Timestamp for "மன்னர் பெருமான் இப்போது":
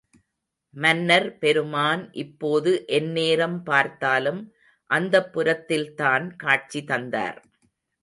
0.73-2.71